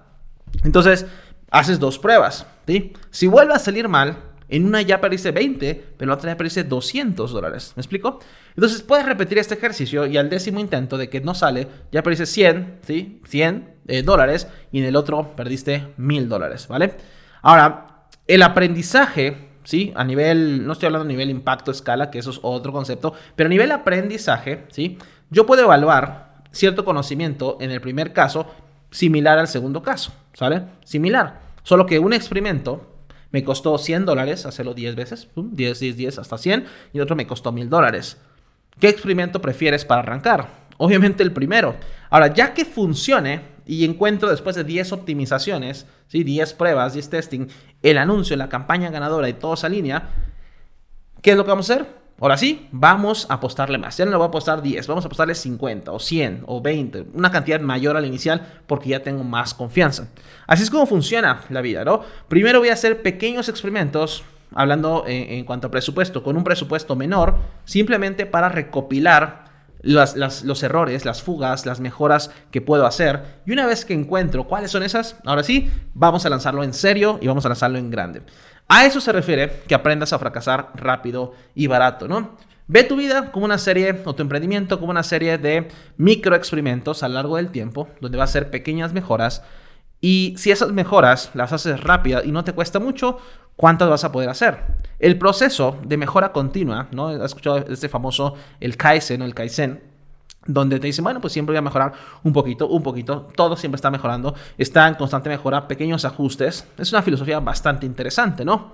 Entonces, 0.64 1.06
haces 1.52 1.80
dos 1.80 2.00
pruebas. 2.00 2.46
¿sí? 2.68 2.94
Si 3.12 3.28
vuelve 3.28 3.54
a 3.54 3.60
salir 3.60 3.88
mal, 3.88 4.18
en 4.50 4.66
una 4.66 4.82
ya 4.82 5.00
perdiste 5.00 5.32
20, 5.32 5.76
pero 5.98 6.06
en 6.06 6.10
la 6.10 6.16
otra 6.16 6.32
ya 6.32 6.38
perdiste 6.38 6.64
200 6.64 7.32
dólares. 7.32 7.74
¿Me 7.76 7.82
explico? 7.82 8.20
Entonces 8.56 8.82
puedes 8.82 9.06
repetir 9.06 9.38
este 9.38 9.54
ejercicio 9.54 10.06
y 10.08 10.18
al 10.18 10.30
décimo 10.30 10.60
intento 10.60 10.98
de 10.98 11.10
que 11.10 11.22
no 11.22 11.36
sale, 11.36 11.68
ya 11.92 12.02
perdiste 12.02 12.26
100, 12.26 12.80
¿sí? 12.86 13.22
100 13.26 13.76
eh, 13.88 14.02
dólares 14.02 14.48
y 14.72 14.80
en 14.80 14.86
el 14.86 14.96
otro 14.96 15.36
perdiste 15.36 15.88
1000 15.98 16.30
dólares, 16.30 16.68
¿vale? 16.68 16.96
Ahora, 17.42 18.08
el 18.28 18.42
aprendizaje, 18.42 19.50
¿sí? 19.64 19.94
A 19.96 20.04
nivel, 20.04 20.66
no 20.66 20.74
estoy 20.74 20.88
hablando 20.88 21.06
a 21.06 21.08
nivel 21.08 21.30
impacto, 21.30 21.72
escala, 21.72 22.10
que 22.10 22.20
eso 22.20 22.32
es 22.32 22.40
otro 22.42 22.72
concepto, 22.72 23.14
pero 23.36 23.48
a 23.48 23.50
nivel 23.52 23.72
aprendizaje, 23.72 24.66
¿sí? 24.70 24.98
Yo 25.30 25.46
puedo 25.46 25.64
evaluar 25.64 26.42
cierto 26.52 26.84
conocimiento 26.84 27.58
en 27.62 27.70
el 27.70 27.80
primer 27.80 28.14
caso 28.14 28.48
similar 28.92 29.38
al 29.38 29.48
segundo 29.48 29.82
caso, 29.82 30.14
¿sale? 30.34 30.64
Similar. 30.84 31.42
Solo 31.64 31.86
que 31.86 32.00
un 32.00 32.14
experimento 32.14 32.90
me 33.32 33.44
costó 33.44 33.78
100 33.78 34.06
dólares 34.06 34.46
hacerlo 34.46 34.74
10 34.74 34.96
veces, 34.96 35.30
10, 35.36 35.80
10, 35.80 35.98
10 35.98 36.20
hasta 36.20 36.38
100, 36.38 36.66
y 36.94 37.00
otro 37.00 37.16
me 37.16 37.28
costó 37.28 37.52
1000 37.52 37.70
dólares. 37.70 38.18
¿Qué 38.80 38.90
experimento 38.90 39.42
prefieres 39.42 39.86
para 39.86 40.02
arrancar? 40.02 40.48
Obviamente 40.78 41.24
el 41.24 41.34
primero. 41.34 41.76
Ahora, 42.10 42.34
ya 42.34 42.54
que 42.54 42.66
funcione 42.66 43.42
y 43.66 43.86
encuentro 43.86 44.30
después 44.30 44.56
de 44.56 44.64
10 44.64 44.94
optimizaciones, 44.94 45.86
¿sí? 46.08 46.24
10 46.24 46.54
pruebas, 46.54 46.94
10 46.94 47.10
testing, 47.10 47.48
el 47.84 47.98
anuncio, 47.98 48.36
la 48.36 48.50
campaña 48.50 48.90
ganadora 48.90 49.30
y 49.30 49.34
toda 49.34 49.56
esa 49.56 49.70
línea, 49.70 50.10
¿qué 51.22 51.32
es 51.32 51.38
lo 51.38 51.44
que 51.44 51.50
vamos 51.52 51.70
a 51.70 51.74
hacer? 51.74 51.88
Ahora 52.22 52.38
sí, 52.38 52.68
vamos 52.72 53.28
a 53.30 53.36
apostarle 53.36 53.78
más. 53.78 53.98
Ya 53.98 54.06
no 54.06 54.12
le 54.12 54.18
voy 54.18 54.26
a 54.26 54.28
apostar 54.28 54.62
10, 54.62 54.88
vamos 54.88 55.06
a 55.06 55.08
apostarle 55.08 55.36
50 55.36 55.92
o 55.92 56.00
100 56.00 56.44
o 56.48 56.62
20, 56.62 57.06
una 57.14 57.32
cantidad 57.32 57.60
mayor 57.62 57.96
al 57.96 58.06
inicial 58.06 58.62
porque 58.68 58.90
ya 58.90 59.02
tengo 59.02 59.24
más 59.24 59.54
confianza. 59.54 60.10
Así 60.46 60.64
es 60.64 60.70
como 60.70 60.86
funciona 60.86 61.42
la 61.50 61.62
vida, 61.62 61.86
¿no? 61.86 62.02
Primero 62.28 62.60
voy 62.60 62.70
a 62.70 62.74
hacer 62.74 63.02
pequeños 63.02 63.48
experimentos, 63.48 64.24
hablando 64.54 65.06
en, 65.08 65.46
cuanto 65.46 65.68
a 65.68 65.72
presupuesto, 65.72 66.22
con 66.22 66.36
un 66.36 66.44
presupuesto 66.44 66.96
menor, 66.96 67.38
simplemente 67.66 68.26
para 68.26 68.50
recopilar 68.50 69.49
los 69.82 70.64
errores, 70.64 71.06
las 71.06 71.22
fugas, 71.22 71.66
las 71.66 71.80
mejoras 71.80 72.32
que 72.52 72.62
puedo 72.62 72.86
hacer. 72.86 73.42
Y 73.46 73.52
una 73.52 73.66
vez 73.66 73.86
que 73.86 73.94
encuentro 73.94 74.46
cuáles 74.48 74.72
son 74.72 74.84
esas, 74.84 75.16
ahora 75.26 75.44
sí, 75.44 75.72
vamos 75.94 76.26
a 76.26 76.30
lanzarlo 76.30 76.64
en 76.64 76.74
serio 76.74 77.18
y 77.22 77.28
vamos 77.28 77.46
a 77.46 77.50
lanzarlo 77.50 77.78
en 77.78 77.90
grande. 77.90 78.22
A 78.68 78.86
eso 78.86 79.02
se 79.02 79.12
refiere 79.12 79.64
que 79.68 79.76
aprendas 79.76 80.14
a 80.14 80.20
fracasar 80.20 80.72
rápido 80.76 81.34
y 81.56 81.68
barato, 81.68 82.08
¿no? 82.08 82.38
Ve 82.68 82.84
tu 82.84 82.96
vida 82.96 83.32
como 83.32 83.46
una 83.46 83.58
serie, 83.58 84.04
o 84.06 84.14
tu 84.14 84.22
emprendimiento 84.22 84.80
como 84.80 84.92
una 84.92 85.02
serie 85.02 85.40
de 85.40 85.70
microexperimentos 85.98 87.02
a 87.02 87.08
lo 87.08 87.16
largo 87.16 87.38
del 87.38 87.50
tiempo, 87.50 87.90
donde 88.00 88.20
va 88.20 88.26
a 88.26 88.28
ser 88.28 88.52
pequeñas 88.52 88.94
mejoras. 88.94 89.42
Y 90.02 90.36
si 90.38 90.52
esas 90.52 90.72
mejoras 90.72 91.32
las 91.34 91.52
haces 91.52 91.82
rápidas 91.82 92.26
y 92.26 92.32
no 92.32 92.44
te 92.44 92.54
cuesta 92.54 92.80
mucho, 92.80 93.18
¿cuántas 93.60 93.90
vas 93.90 94.06
a 94.06 94.12
poder 94.14 94.30
hacer? 94.30 94.58
El 95.00 95.18
proceso 95.18 95.78
de 95.84 95.98
mejora 95.98 96.32
continua, 96.32 96.88
¿no? 96.92 97.10
¿Has 97.10 97.32
escuchado 97.32 97.58
este 97.58 97.90
famoso, 97.90 98.36
el 98.62 98.78
Kaizen 98.78 99.22
el 99.22 99.36
Kaizen? 99.36 99.84
donde 100.46 100.80
te 100.80 100.88
dicen, 100.88 101.04
bueno, 101.04 101.20
pues 101.20 101.34
siempre 101.34 101.52
voy 101.52 101.58
a 101.58 101.62
mejorar 101.62 101.92
un 102.24 102.32
poquito, 102.32 102.70
un 102.70 102.82
poquito, 102.82 103.28
todo 103.36 103.58
siempre 103.58 103.76
está 103.76 103.92
mejorando, 103.92 104.34
está 104.58 104.88
en 104.88 104.96
constante 104.96 105.28
mejora, 105.28 105.68
pequeños 105.68 106.06
ajustes. 106.06 106.66
Es 106.78 106.94
una 106.94 107.02
filosofía 107.02 107.42
bastante 107.42 107.86
interesante, 107.86 108.46
¿no? 108.46 108.72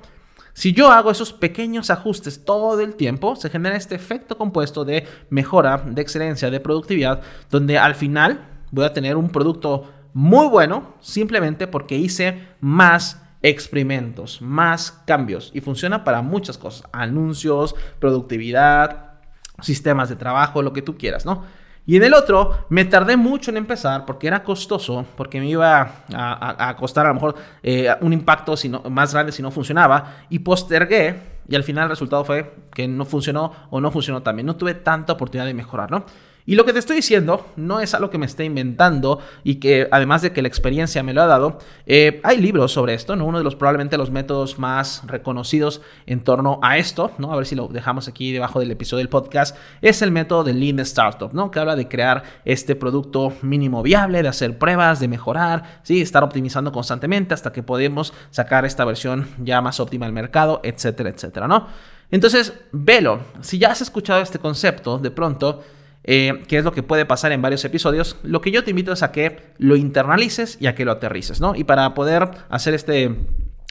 Si 0.54 0.72
yo 0.72 0.92
hago 0.92 1.10
esos 1.10 1.34
pequeños 1.34 1.90
ajustes 1.90 2.46
todo 2.46 2.80
el 2.80 2.94
tiempo, 2.94 3.36
se 3.36 3.50
genera 3.50 3.76
este 3.76 3.96
efecto 3.96 4.38
compuesto 4.38 4.86
de 4.86 5.08
mejora, 5.32 5.82
de 5.84 6.02
excelencia, 6.02 6.52
de 6.52 6.60
productividad, 6.60 7.22
donde 7.50 7.80
al 7.80 7.96
final 7.96 8.46
voy 8.70 8.86
a 8.86 8.94
tener 8.94 9.18
un 9.18 9.30
producto 9.30 9.92
muy 10.14 10.48
bueno 10.48 10.94
simplemente 11.02 11.66
porque 11.66 11.98
hice 11.98 12.50
más 12.62 13.25
experimentos, 13.42 14.42
más 14.42 14.92
cambios 15.06 15.52
y 15.54 15.62
funciona 15.62 16.04
para 16.04 16.22
muchas 16.22 16.58
cosas, 16.58 16.90
anuncios, 16.92 17.76
productividad, 18.00 19.14
sistemas 19.62 20.10
de 20.10 20.16
trabajo, 20.16 20.62
lo 20.62 20.74
que 20.74 20.82
tú 20.82 20.98
quieras, 20.98 21.26
¿no? 21.26 21.44
Y 21.88 21.98
en 21.98 22.04
el 22.04 22.16
otro 22.16 22.66
me 22.70 22.86
tardé 22.86 23.16
mucho 23.16 23.52
en 23.52 23.58
empezar 23.58 24.06
porque 24.06 24.28
era 24.28 24.44
costoso, 24.44 25.06
porque 25.16 25.40
me 25.40 25.48
iba 25.48 26.06
a, 26.14 26.76
costar 26.80 27.06
a 27.06 27.10
lo 27.10 27.16
mejor 27.16 27.36
eh, 27.62 27.90
un 28.02 28.12
impacto 28.12 28.56
más 28.90 29.14
grande 29.14 29.32
si 29.32 29.44
no 29.44 29.52
funcionaba 29.52 30.26
y 30.30 30.40
postergué 30.40 31.36
Y 31.48 31.56
al 31.56 31.64
final 31.64 31.84
el 31.84 31.90
resultado 31.92 32.26
fue 32.26 32.56
que 32.74 32.88
no 32.88 33.06
funcionó 33.06 33.52
o 33.70 33.80
no 33.80 33.92
funcionó 33.92 34.24
también. 34.24 34.48
No 34.48 34.56
tuve 34.56 34.74
tanta 34.74 35.14
oportunidad 35.14 35.46
de 35.46 35.54
mejorar, 35.54 35.92
¿no? 35.92 36.06
Y 36.48 36.56
lo 36.56 36.64
que 36.64 36.74
te 36.74 36.80
estoy 36.80 36.98
diciendo 36.98 37.48
no 37.56 37.80
es 37.80 37.96
algo 37.96 38.12
que 38.12 38.20
me 38.20 38.28
esté 38.28 38.46
inventando 38.46 39.20
y 39.44 39.56
que 39.56 39.88
además 39.92 40.22
de 40.22 40.32
que 40.32 40.44
la 40.44 40.48
experiencia 40.48 41.02
me 41.02 41.14
lo 41.14 41.24
ha 41.24 41.26
dado, 41.26 41.58
eh, 41.88 42.20
hay 42.24 42.38
libros 42.38 42.72
sobre 42.72 42.94
esto, 42.94 43.16
¿no? 43.16 43.26
Uno 43.26 43.40
de 43.40 43.44
los 43.44 43.56
probablemente 43.56 43.98
los 43.98 44.12
métodos 44.12 44.60
más 44.60 45.02
reconocidos 45.08 45.82
en 46.06 46.24
torno 46.24 46.60
a 46.62 46.78
esto, 46.78 47.12
¿no? 47.18 47.34
A 47.34 47.36
ver 47.36 47.48
si 47.48 47.56
lo 47.56 47.68
dejamos 47.68 48.08
aquí 48.08 48.32
debajo 48.32 48.60
del 48.60 48.70
episodio 48.70 49.00
del 49.00 49.10
podcast, 49.10 49.58
es 49.82 50.04
el 50.04 50.12
método 50.12 50.44
de 50.44 50.54
Lean 50.54 50.80
Startup, 50.82 51.34
¿no? 51.34 51.50
Que 51.50 51.60
habla 51.60 51.76
de 51.76 51.88
crear 51.88 52.22
este 52.46 52.76
producto 52.76 53.34
mínimo 53.42 53.82
viable, 53.82 54.22
de 54.22 54.28
hacer 54.28 54.58
pruebas, 54.60 55.00
de 55.00 55.08
mejorar, 55.08 55.82
¿sí? 55.82 56.00
Estar 56.00 56.24
optimizando 56.24 56.72
constantemente 56.72 57.34
hasta 57.34 57.52
que 57.52 57.64
podemos 57.64 58.14
sacar 58.30 58.66
esta 58.66 58.86
versión 58.86 59.28
ya 59.40 59.62
más 59.62 59.80
óptima 59.80 60.06
al 60.06 60.14
mercado, 60.14 60.62
etcétera, 60.64 61.10
etcétera, 61.10 61.48
¿no? 61.48 61.68
Entonces, 62.12 62.54
velo. 62.72 63.20
Si 63.42 63.58
ya 63.58 63.72
has 63.72 63.82
escuchado 63.82 64.22
este 64.22 64.38
concepto, 64.38 65.00
de 65.00 65.10
pronto 65.10 65.64
eh, 66.08 66.44
que 66.48 66.60
es 66.60 66.64
lo 66.64 66.72
que 66.72 66.84
puede 66.84 67.06
pasar 67.06 67.32
en 67.32 67.42
varios 67.42 67.66
episodios, 67.66 68.18
lo 68.22 68.40
que 68.40 68.52
yo 68.52 68.64
te 68.64 68.70
invito 68.70 68.92
es 68.92 69.02
a 69.02 69.12
que 69.12 69.54
lo 69.58 69.76
internalices 69.76 70.58
y 70.60 70.68
a 70.68 70.76
que 70.76 70.86
lo 70.86 70.92
aterrices, 70.92 71.42
¿no? 71.42 71.56
Y 71.56 71.64
para 71.64 71.94
poder 71.94 72.30
hacer 72.50 72.74
este... 72.74 73.16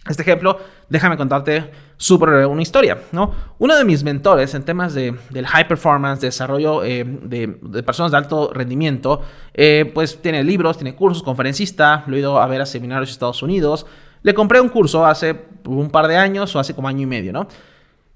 Este 0.06 0.20
ejemplo, 0.20 0.58
déjame 0.90 1.16
contarte 1.16 1.70
súper 1.96 2.28
una 2.28 2.60
historia, 2.60 2.98
¿no? 3.12 3.32
Uno 3.58 3.74
de 3.74 3.86
mis 3.86 4.04
mentores 4.04 4.54
en 4.54 4.62
temas 4.62 4.92
de, 4.92 5.14
del 5.30 5.46
high 5.46 5.66
performance, 5.66 6.20
desarrollo 6.20 6.84
eh, 6.84 7.04
de, 7.06 7.48
personas 7.82 8.12
de 8.12 8.18
alto 8.18 8.50
rendimiento, 8.52 9.22
eh, 9.54 9.90
pues 9.94 10.20
tiene 10.20 10.44
libros, 10.44 10.76
tiene 10.76 10.94
cursos, 10.94 11.22
conferencista, 11.22 12.04
lo 12.06 12.16
he 12.16 12.18
ido 12.18 12.38
a 12.38 12.46
ver 12.46 12.60
a 12.60 12.66
seminarios 12.66 13.08
en 13.08 13.12
Estados 13.12 13.42
Unidos. 13.42 13.86
Le 14.22 14.34
compré 14.34 14.60
un 14.60 14.68
curso 14.68 15.06
hace 15.06 15.46
un 15.64 15.88
par 15.88 16.06
de 16.06 16.18
años 16.18 16.54
o 16.54 16.58
hace 16.58 16.74
como 16.74 16.88
año 16.88 17.00
y 17.00 17.06
medio, 17.06 17.32
¿no? 17.32 17.48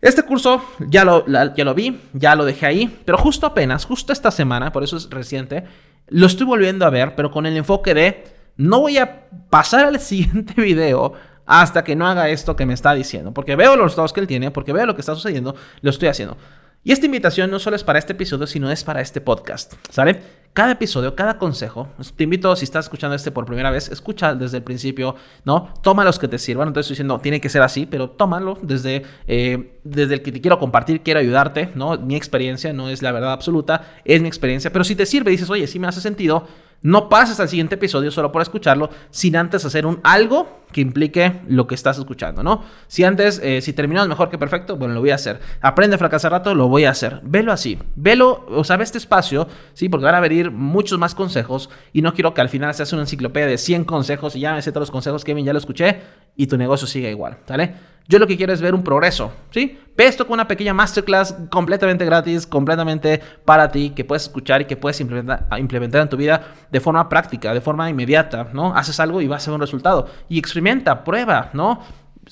Este 0.00 0.23
curso 0.23 0.62
ya 0.78 1.05
lo, 1.05 1.26
ya 1.26 1.64
lo 1.64 1.75
vi, 1.75 2.00
ya 2.12 2.37
lo 2.37 2.45
dejé 2.45 2.67
ahí, 2.67 3.00
pero 3.05 3.19
justo 3.19 3.47
apenas, 3.47 3.85
justo 3.85 4.12
esta 4.12 4.31
semana, 4.31 4.71
por 4.71 4.85
eso 4.85 4.97
es 4.97 5.11
reciente, 5.11 5.64
lo 6.09 6.26
estoy 6.26 6.47
volviendo 6.47 6.87
a 6.87 6.90
ver, 6.90 7.17
pero 7.17 7.31
con 7.31 7.47
el 7.47 7.57
enfoque 7.57 7.95
de 7.95 8.25
no 8.57 8.81
voy 8.81 8.99
a 8.99 9.28
pasar 9.50 9.87
al 9.87 9.99
siguiente 10.00 10.61
video 10.61 11.14
hasta 11.47 11.83
que 11.83 11.97
no 11.97 12.07
haga 12.07 12.28
esto 12.28 12.55
que 12.55 12.67
me 12.67 12.75
está 12.75 12.95
diciendo, 12.95 13.33
porque 13.33 13.57
veo 13.57 13.75
los 13.75 13.87
resultados 13.87 14.12
que 14.12 14.21
él 14.21 14.26
tiene, 14.26 14.50
porque 14.50 14.73
veo 14.73 14.87
lo 14.87 14.95
que 14.95 15.00
está 15.00 15.14
sucediendo, 15.14 15.57
lo 15.81 15.90
estoy 15.90 16.09
haciendo. 16.09 16.37
Y 16.85 16.93
esta 16.93 17.07
invitación 17.07 17.50
no 17.50 17.59
solo 17.59 17.75
es 17.75 17.83
para 17.83 17.99
este 17.99 18.12
episodio, 18.12 18.47
sino 18.47 18.71
es 18.71 18.85
para 18.85 19.00
este 19.00 19.21
podcast, 19.21 19.75
¿sale? 19.90 20.21
Cada 20.58 20.72
episodio, 20.72 21.14
cada 21.14 21.38
consejo, 21.38 21.86
te 22.16 22.24
invito, 22.24 22.56
si 22.56 22.64
estás 22.64 22.86
escuchando 22.86 23.14
este 23.14 23.30
por 23.30 23.46
primera 23.46 23.70
vez, 23.70 23.88
escucha 23.92 24.34
desde 24.34 24.56
el 24.56 24.64
principio, 24.64 25.14
¿no? 25.44 25.72
Toma 25.84 26.02
los 26.02 26.18
que 26.18 26.26
te 26.26 26.36
sirvan, 26.36 26.66
entonces 26.66 26.86
estoy 26.86 26.94
diciendo, 26.94 27.20
tiene 27.20 27.40
que 27.40 27.48
ser 27.48 27.62
así, 27.62 27.86
pero 27.86 28.10
tómalo 28.10 28.58
desde, 28.60 29.04
eh, 29.28 29.78
desde 29.84 30.14
el 30.14 30.22
que 30.22 30.32
te 30.32 30.40
quiero 30.40 30.58
compartir, 30.58 31.02
quiero 31.02 31.20
ayudarte, 31.20 31.70
¿no? 31.76 31.96
Mi 31.98 32.16
experiencia 32.16 32.72
no 32.72 32.88
es 32.88 33.02
la 33.02 33.12
verdad 33.12 33.34
absoluta, 33.34 34.00
es 34.04 34.20
mi 34.20 34.26
experiencia, 34.26 34.72
pero 34.72 34.84
si 34.84 34.96
te 34.96 35.06
sirve, 35.06 35.30
dices, 35.30 35.48
oye, 35.48 35.64
sí 35.68 35.78
me 35.78 35.86
hace 35.86 36.00
sentido, 36.00 36.48
no 36.82 37.08
pases 37.08 37.40
al 37.40 37.49
siguiente 37.49 37.75
episodio 37.75 38.11
solo 38.11 38.30
por 38.30 38.42
escucharlo, 38.42 38.90
sin 39.11 39.37
antes 39.37 39.64
hacer 39.64 39.87
un 39.87 40.00
algo 40.04 40.58
que 40.73 40.80
implique 40.80 41.40
lo 41.49 41.66
que 41.66 41.75
estás 41.75 41.99
escuchando, 41.99 42.42
¿no? 42.42 42.62
Si 42.87 43.02
antes, 43.04 43.40
eh, 43.42 43.61
si 43.62 43.73
terminamos 43.73 44.08
mejor 44.08 44.28
que 44.28 44.38
perfecto, 44.38 44.76
bueno, 44.76 44.94
lo 44.94 45.00
voy 45.00 45.11
a 45.11 45.14
hacer. 45.14 45.40
Aprende 45.61 45.97
a 45.97 45.99
fracasar 45.99 46.30
rato, 46.30 46.54
lo 46.54 46.68
voy 46.68 46.85
a 46.85 46.90
hacer. 46.90 47.20
Velo 47.23 47.52
así. 47.52 47.78
Velo, 47.97 48.47
o 48.49 48.64
sea, 48.64 48.76
ve 48.76 48.85
este 48.85 48.99
espacio, 48.99 49.49
¿sí? 49.73 49.88
Porque 49.88 50.04
van 50.04 50.14
a 50.14 50.20
venir 50.20 50.50
muchos 50.50 50.99
más 50.99 51.14
consejos 51.14 51.70
y 51.92 52.02
no 52.02 52.12
quiero 52.12 52.35
que 52.35 52.42
al 52.42 52.49
final 52.49 52.75
se 52.75 52.82
hace 52.82 52.94
una 52.94 53.04
enciclopedia 53.04 53.49
de 53.49 53.58
100 53.58 53.85
consejos 53.85 54.37
y 54.37 54.40
ya 54.40 54.54
me 54.54 54.62
sé 54.62 54.70
todos 54.70 54.82
los 54.82 54.90
consejos, 54.90 55.25
Kevin, 55.25 55.47
ya 55.47 55.52
lo 55.52 55.58
escuché 55.58 56.00
y 56.37 56.47
tu 56.47 56.58
negocio 56.58 56.87
sigue 56.87 57.11
igual, 57.11 57.38
¿vale? 57.49 57.75
Yo 58.10 58.18
lo 58.18 58.26
que 58.26 58.38
quiero 58.38 58.54
es 58.54 58.62
ver 58.62 58.74
un 58.74 58.82
progreso, 58.82 59.32
¿sí? 59.50 59.78
Ve 59.94 60.06
esto 60.06 60.26
con 60.26 60.34
una 60.34 60.48
pequeña 60.48 60.72
masterclass 60.72 61.36
completamente 61.50 62.06
gratis, 62.06 62.46
completamente 62.46 63.20
para 63.44 63.70
ti, 63.70 63.90
que 63.90 64.02
puedes 64.02 64.22
escuchar 64.22 64.62
y 64.62 64.64
que 64.64 64.78
puedes 64.78 64.98
implementar, 65.00 66.02
en 66.02 66.08
tu 66.08 66.16
vida 66.16 66.54
de 66.70 66.80
forma 66.80 67.06
práctica, 67.10 67.52
de 67.52 67.60
forma 67.60 67.90
inmediata, 67.90 68.48
¿no? 68.54 68.74
Haces 68.74 68.98
algo 68.98 69.20
y 69.20 69.28
vas 69.28 69.46
a 69.46 69.50
ver 69.50 69.56
un 69.56 69.60
resultado. 69.60 70.08
Y 70.30 70.38
experimenta, 70.38 71.04
prueba, 71.04 71.50
¿no? 71.52 71.82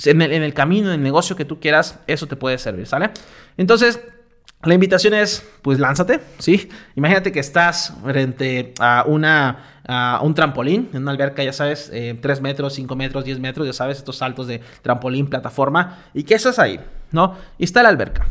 En 0.07 0.23
el, 0.23 0.33
en 0.33 0.43
el 0.43 0.55
camino, 0.55 0.89
en 0.89 0.95
el 0.95 1.03
negocio 1.03 1.37
que 1.37 1.45
tú 1.45 1.61
quieras, 1.61 2.01
eso 2.07 2.27
te 2.27 2.37
puede 2.37 2.57
servir, 2.57 2.87
¿sale? 2.87 3.11
Entonces, 3.59 4.01
la 4.63 4.75
invitación 4.75 5.15
es, 5.15 5.47
pues 5.63 5.79
lánzate, 5.79 6.21
¿sí? 6.39 6.69
Imagínate 6.97 7.31
que 7.31 7.41
estás 7.41 7.95
frente 8.03 8.75
a, 8.81 9.05
una, 9.07 9.83
a 9.87 10.21
un 10.23 10.35
trampolín, 10.35 10.89
en 10.93 11.03
una 11.03 11.13
alberca, 11.13 11.45
ya 11.45 11.53
sabes, 11.53 11.89
3 11.91 11.93
eh, 11.93 12.41
metros, 12.43 12.75
5 12.75 12.97
metros, 12.97 13.25
10 13.25 13.39
metros, 13.39 13.67
ya 13.67 13.73
sabes, 13.73 13.99
estos 13.99 14.17
saltos 14.17 14.47
de 14.47 14.61
trampolín, 14.83 15.29
plataforma, 15.29 15.99
y 16.15 16.25
que 16.25 16.35
estás 16.35 16.59
ahí, 16.59 16.81
¿no? 17.13 17.37
Y 17.59 17.65
está 17.65 17.83
la 17.83 17.91
alberca. 17.91 18.27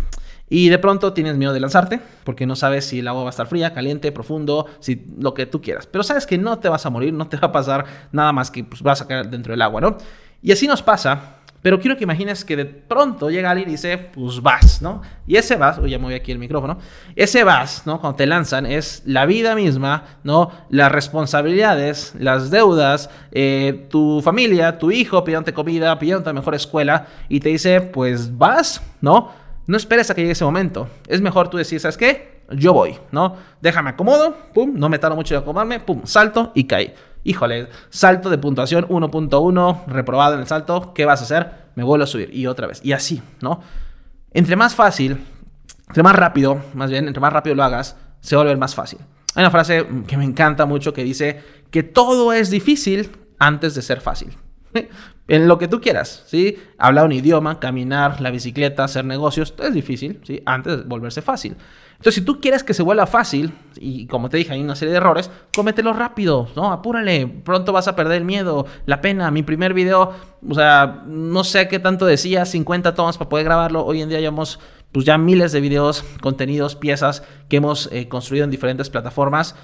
Y 0.48 0.70
de 0.70 0.78
pronto 0.78 1.14
tienes 1.14 1.38
miedo 1.38 1.54
de 1.54 1.60
lanzarte 1.60 2.00
porque 2.24 2.46
no 2.46 2.56
sabes 2.56 2.86
si 2.86 3.00
el 3.00 3.08
agua 3.08 3.24
va 3.24 3.30
a 3.30 3.32
estar 3.32 3.48
fría, 3.48 3.74
caliente, 3.74 4.12
profundo, 4.12 4.68
si 4.80 5.04
lo 5.18 5.34
que 5.34 5.48
tú 5.48 5.60
quieras. 5.60 5.88
Pero 5.88 6.04
sabes 6.04 6.28
que 6.28 6.38
no 6.38 6.60
te 6.60 6.70
vas 6.70 6.86
a 6.86 6.92
morir, 6.92 7.14
no 7.14 7.28
te 7.28 7.38
va 7.38 7.48
a 7.48 7.52
pasar 7.52 7.86
nada 8.12 8.32
más 8.32 8.52
que 8.52 8.64
pues, 8.64 8.84
vas 8.84 9.02
a 9.02 9.08
caer 9.08 9.30
dentro 9.30 9.54
del 9.54 9.62
agua, 9.64 9.82
¿no? 9.82 9.98
Y 10.44 10.52
así 10.52 10.68
nos 10.68 10.84
pasa 10.84 11.38
pero 11.66 11.80
quiero 11.80 11.98
que 11.98 12.04
imagines 12.04 12.46
que 12.46 12.56
de 12.56 12.66
pronto 12.66 13.32
llega 13.32 13.50
alguien 13.50 13.70
y 13.70 13.72
dice, 13.72 13.98
pues 13.98 14.40
vas, 14.40 14.84
¿no? 14.84 15.02
Y 15.26 15.36
ese 15.36 15.56
vas, 15.56 15.80
oye, 15.80 15.94
ya 15.94 15.98
voy 15.98 16.14
aquí 16.14 16.32
el 16.32 16.38
micrófono, 16.38 16.78
ese 17.16 17.44
vas, 17.44 17.88
¿no? 17.88 18.00
Cuando 18.00 18.18
te 18.18 18.28
lanzan 18.28 18.68
es 18.68 19.02
la 19.08 19.26
vida 19.26 19.56
misma, 19.56 20.04
¿no? 20.24 20.52
Las 20.70 20.92
responsabilidades, 20.92 22.14
las 22.20 22.52
deudas, 22.52 23.10
eh, 23.32 23.88
tu 23.90 24.22
familia, 24.22 24.78
tu 24.78 24.92
hijo 24.92 25.24
pidiéndote 25.24 25.56
comida, 25.56 25.98
pidiéndote 25.98 26.34
mejor 26.34 26.54
escuela 26.54 27.08
y 27.30 27.40
te 27.40 27.50
dice, 27.50 27.82
pues 27.82 28.38
vas, 28.38 28.84
¿no? 29.02 29.32
No 29.66 29.76
esperes 29.76 30.12
a 30.12 30.14
que 30.14 30.22
llegue 30.22 30.34
ese 30.34 30.46
momento. 30.46 30.88
Es 31.08 31.20
mejor 31.20 31.50
tú 31.50 31.58
decir, 31.58 31.80
¿sabes 31.80 31.98
qué? 31.98 32.44
Yo 32.52 32.74
voy, 32.74 32.96
¿no? 33.12 33.38
Déjame 33.60 33.90
acomodo, 33.90 34.38
pum, 34.54 34.72
no 34.76 34.88
me 34.88 35.00
tardo 35.00 35.16
mucho 35.16 35.34
en 35.34 35.42
acomodarme, 35.42 35.80
pum, 35.80 36.02
salto 36.06 36.52
y 36.54 36.66
caí 36.66 36.94
híjole, 37.26 37.68
salto 37.90 38.30
de 38.30 38.38
puntuación 38.38 38.88
1.1, 38.88 39.86
reprobado 39.88 40.36
en 40.36 40.40
el 40.40 40.48
salto, 40.48 40.94
¿qué 40.94 41.06
vas 41.06 41.20
a 41.20 41.24
hacer? 41.26 41.66
Me 41.76 41.84
vuelvo 41.84 42.06
a 42.06 42.08
subir 42.08 42.34
y 42.34 42.48
otra 42.48 42.68
vez. 42.68 42.80
Y 42.84 42.94
así, 42.94 43.22
¿no? 43.42 43.62
Entre 44.32 44.56
más 44.56 44.76
fácil, 44.76 45.18
entre 45.88 46.04
más 46.04 46.16
rápido, 46.16 46.62
más 46.74 46.90
bien, 46.90 47.08
entre 47.08 47.20
más 47.20 47.34
rápido 47.34 47.56
lo 47.56 47.64
hagas, 47.64 47.98
se 48.22 48.36
volver 48.36 48.58
más 48.58 48.76
fácil. 48.76 49.00
Hay 49.34 49.44
una 49.44 49.52
frase 49.52 49.86
que 50.08 50.18
me 50.18 50.24
encanta 50.24 50.66
mucho 50.66 50.94
que 50.94 51.04
dice 51.04 51.42
que 51.72 51.84
todo 51.84 52.32
es 52.32 52.50
difícil 52.50 53.12
antes 53.40 53.76
de 53.76 53.82
ser 53.82 54.00
fácil. 54.00 54.38
En 55.28 55.48
lo 55.48 55.58
que 55.58 55.68
tú 55.68 55.82
quieras, 55.82 56.24
¿sí? 56.28 56.60
Hablar 56.78 57.06
un 57.06 57.12
idioma, 57.12 57.60
caminar, 57.60 58.22
la 58.22 58.30
bicicleta, 58.30 58.84
hacer 58.84 59.06
negocios, 59.06 59.56
es 59.58 59.74
difícil, 59.74 60.20
¿sí? 60.24 60.44
Antes 60.46 60.78
de 60.78 60.84
volverse 60.84 61.24
fácil. 61.24 61.58
Entonces, 61.94 62.16
si 62.16 62.22
tú 62.22 62.40
quieres 62.40 62.64
que 62.64 62.76
se 62.76 62.84
vuelva 62.84 63.08
fácil, 63.08 63.52
y 63.76 64.06
como 64.06 64.30
te 64.30 64.38
dije, 64.38 64.54
hay 64.54 64.62
una 64.62 64.76
serie 64.76 64.92
de 64.92 64.98
errores, 64.98 65.32
cómetelo 65.56 65.94
rápido, 65.94 66.48
¿no? 66.56 66.72
Apúrale, 66.72 67.26
pronto 67.26 67.74
vas 67.74 67.88
a 67.88 67.96
perder 67.96 68.18
el 68.18 68.26
miedo, 68.26 68.68
la 68.86 69.02
pena. 69.02 69.32
Mi 69.32 69.42
primer 69.42 69.74
video, 69.74 70.14
o 70.48 70.54
sea, 70.54 71.02
no 71.08 71.44
sé 71.44 71.68
qué 71.68 71.80
tanto 71.80 72.06
decía, 72.06 72.46
50 72.46 72.94
tomas 72.94 73.18
para 73.18 73.30
poder 73.30 73.46
grabarlo. 73.46 73.84
Hoy 73.84 74.04
en 74.04 74.10
día 74.10 74.20
llevamos 74.20 74.60
pues 74.92 75.06
ya 75.08 75.18
miles 75.18 75.52
de 75.52 75.60
videos, 75.60 76.06
contenidos, 76.22 76.76
piezas 76.76 77.24
que 77.50 77.58
hemos 77.58 77.90
eh, 77.92 78.08
construido 78.08 78.46
en 78.46 78.52
diferentes 78.52 78.92
plataformas 78.92 79.56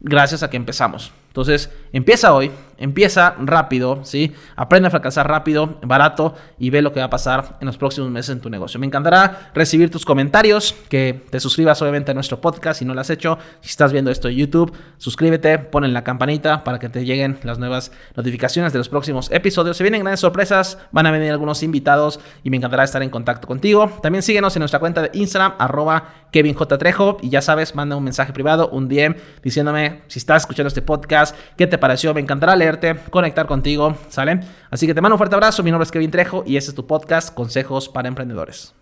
gracias 0.00 0.42
a 0.42 0.48
que 0.48 0.56
empezamos. 0.56 1.12
Entonces, 1.30 1.70
empieza 1.92 2.34
hoy, 2.34 2.50
empieza 2.76 3.36
rápido, 3.38 4.00
¿sí? 4.02 4.32
Aprende 4.56 4.88
a 4.88 4.90
fracasar 4.90 5.28
rápido, 5.28 5.78
barato 5.82 6.34
y 6.58 6.70
ve 6.70 6.82
lo 6.82 6.92
que 6.92 6.98
va 6.98 7.06
a 7.06 7.10
pasar 7.10 7.56
en 7.60 7.66
los 7.66 7.78
próximos 7.78 8.10
meses 8.10 8.30
en 8.30 8.40
tu 8.40 8.50
negocio. 8.50 8.80
Me 8.80 8.86
encantará 8.86 9.52
recibir 9.54 9.90
tus 9.90 10.04
comentarios, 10.04 10.74
que 10.88 11.24
te 11.30 11.38
suscribas 11.38 11.80
obviamente 11.82 12.10
a 12.10 12.14
nuestro 12.14 12.40
podcast 12.40 12.80
si 12.80 12.84
no 12.84 12.94
lo 12.94 13.00
has 13.00 13.10
hecho. 13.10 13.38
Si 13.60 13.68
estás 13.68 13.92
viendo 13.92 14.10
esto 14.10 14.28
en 14.28 14.34
YouTube, 14.34 14.72
suscríbete, 14.96 15.58
pon 15.58 15.84
en 15.84 15.92
la 15.92 16.02
campanita 16.02 16.64
para 16.64 16.80
que 16.80 16.88
te 16.88 17.04
lleguen 17.04 17.38
las 17.44 17.60
nuevas 17.60 17.92
notificaciones 18.16 18.72
de 18.72 18.78
los 18.78 18.88
próximos 18.88 19.30
episodios. 19.30 19.76
Se 19.76 19.84
vienen 19.84 20.00
grandes 20.00 20.18
sorpresas, 20.18 20.78
van 20.90 21.06
a 21.06 21.12
venir 21.12 21.30
algunos 21.30 21.62
invitados 21.62 22.18
y 22.42 22.50
me 22.50 22.56
encantará 22.56 22.82
estar 22.82 23.04
en 23.04 23.10
contacto 23.10 23.46
contigo. 23.46 23.88
También 24.02 24.22
síguenos 24.22 24.56
en 24.56 24.60
nuestra 24.60 24.80
cuenta 24.80 25.02
de 25.02 25.10
Instagram, 25.12 25.54
arroba 25.58 26.26
Kevin 26.32 26.54
J. 26.54 26.78
Trejo, 26.78 27.18
y 27.22 27.28
ya 27.28 27.42
sabes, 27.42 27.74
manda 27.74 27.96
un 27.96 28.04
mensaje 28.04 28.32
privado, 28.32 28.68
un 28.70 28.88
DM, 28.88 29.16
diciéndome 29.42 30.02
si 30.08 30.18
estás 30.18 30.42
escuchando 30.42 30.68
este 30.68 30.82
qué 31.56 31.66
te 31.66 31.78
pareció. 31.78 32.14
Me 32.14 32.20
encantará 32.20 32.56
leerte, 32.56 32.96
conectar 33.10 33.46
contigo, 33.46 33.96
¿sale? 34.08 34.40
Así 34.70 34.86
que 34.86 34.94
te 34.94 35.00
mando 35.00 35.14
un 35.14 35.18
fuerte 35.18 35.34
abrazo. 35.34 35.62
Mi 35.62 35.70
nombre 35.70 35.84
es 35.84 35.90
Kevin 35.90 36.10
Trejo 36.10 36.44
y 36.46 36.56
este 36.56 36.70
es 36.70 36.74
tu 36.74 36.86
podcast, 36.86 37.34
Consejos 37.34 37.88
para 37.88 38.08
Emprendedores. 38.08 38.74